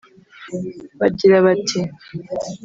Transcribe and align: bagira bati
bagira 0.99 1.37
bati 1.45 1.79